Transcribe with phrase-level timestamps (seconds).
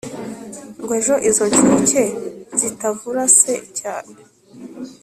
[0.81, 2.01] Ngo ejo izo nshuke
[2.59, 4.13] zitavura se cyane